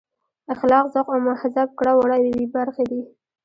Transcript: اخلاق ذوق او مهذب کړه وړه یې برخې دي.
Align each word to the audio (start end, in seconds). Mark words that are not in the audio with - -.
اخلاق 0.53 0.85
ذوق 0.93 1.07
او 1.13 1.19
مهذب 1.27 1.69
کړه 1.79 1.93
وړه 1.95 2.17
یې 2.25 2.41
برخې 2.55 2.85
دي. 2.91 3.01